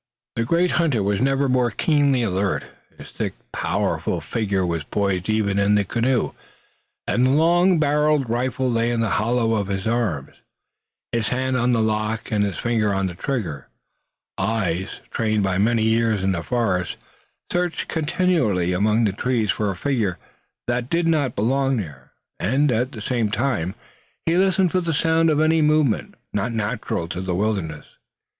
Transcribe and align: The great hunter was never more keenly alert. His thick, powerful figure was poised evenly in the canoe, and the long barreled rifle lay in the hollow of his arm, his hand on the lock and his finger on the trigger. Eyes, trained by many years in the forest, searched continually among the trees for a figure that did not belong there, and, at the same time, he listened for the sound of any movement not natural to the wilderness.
The 0.35 0.45
great 0.45 0.71
hunter 0.81 1.03
was 1.03 1.21
never 1.21 1.47
more 1.47 1.69
keenly 1.69 2.23
alert. 2.23 2.63
His 2.97 3.11
thick, 3.11 3.35
powerful 3.53 4.19
figure 4.19 4.65
was 4.65 4.83
poised 4.83 5.29
evenly 5.29 5.61
in 5.61 5.75
the 5.75 5.83
canoe, 5.83 6.31
and 7.05 7.23
the 7.23 7.29
long 7.29 7.77
barreled 7.79 8.27
rifle 8.27 8.67
lay 8.67 8.89
in 8.89 9.01
the 9.01 9.11
hollow 9.21 9.53
of 9.53 9.67
his 9.67 9.85
arm, 9.85 10.33
his 11.11 11.29
hand 11.29 11.55
on 11.55 11.71
the 11.73 11.83
lock 11.83 12.31
and 12.31 12.43
his 12.43 12.57
finger 12.57 12.91
on 12.91 13.05
the 13.05 13.13
trigger. 13.13 13.67
Eyes, 14.39 15.01
trained 15.11 15.43
by 15.43 15.59
many 15.59 15.83
years 15.83 16.23
in 16.23 16.31
the 16.31 16.41
forest, 16.41 16.97
searched 17.51 17.87
continually 17.87 18.73
among 18.73 19.03
the 19.03 19.11
trees 19.13 19.51
for 19.51 19.69
a 19.69 19.75
figure 19.75 20.17
that 20.65 20.89
did 20.89 21.05
not 21.05 21.35
belong 21.35 21.77
there, 21.77 22.11
and, 22.39 22.71
at 22.71 22.91
the 22.91 23.01
same 23.03 23.29
time, 23.29 23.75
he 24.25 24.35
listened 24.35 24.71
for 24.71 24.81
the 24.81 24.95
sound 24.95 25.29
of 25.29 25.39
any 25.39 25.61
movement 25.61 26.15
not 26.33 26.51
natural 26.51 27.07
to 27.07 27.21
the 27.21 27.35
wilderness. 27.35 27.85